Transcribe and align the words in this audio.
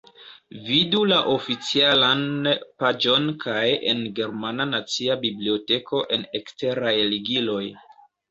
Vidu 0.67 1.01
la 1.09 1.17
oficialan 1.33 2.23
paĝon 2.83 3.27
kaj 3.43 3.67
en 3.91 4.01
Germana 4.21 4.67
Nacia 4.71 5.19
Biblioteko 5.27 6.03
en 6.17 6.27
eksteraj 6.43 6.97
ligiloj. 7.13 7.63